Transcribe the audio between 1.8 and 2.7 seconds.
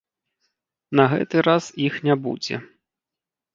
іх не будзе.